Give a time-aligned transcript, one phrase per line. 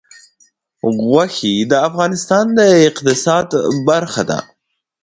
[1.07, 2.59] غوښې د افغانستان د
[2.89, 3.47] اقتصاد
[3.87, 4.39] برخه ده.